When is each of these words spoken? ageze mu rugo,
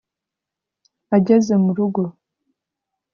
ageze 1.15 1.53
mu 1.63 1.71
rugo, 1.77 2.03